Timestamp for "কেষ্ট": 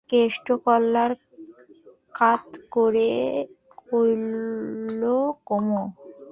0.09-0.47